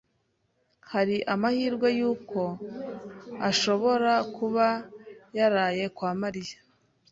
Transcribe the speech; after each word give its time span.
Hari 0.91 1.15
amahirwe 1.33 1.87
yuko 1.99 2.41
ashobora 3.49 4.13
kuba 4.35 4.65
yaraye 5.37 5.85
kwa 5.95 6.11
Mariya? 6.21 6.57